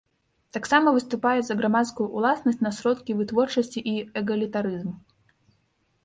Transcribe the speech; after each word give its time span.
Таксама 0.55 0.91
выступаюць 0.93 1.43
за 1.49 1.57
грамадскую 1.59 2.07
ўласнасць 2.21 2.63
на 2.67 2.71
сродкі 2.77 3.17
вытворчасці 3.19 3.79
і 3.91 3.93
эгалітарызм. 4.23 4.91